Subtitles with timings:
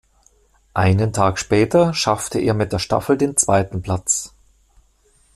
[0.73, 4.33] Einen Tag später schaffte er mit der Staffel den zweiten Platz.